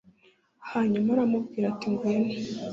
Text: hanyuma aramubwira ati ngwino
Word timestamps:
hanyuma 0.71 1.09
aramubwira 1.15 1.65
ati 1.69 1.87
ngwino 1.91 2.31